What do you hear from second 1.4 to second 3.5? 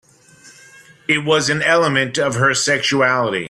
an element of her sexuality.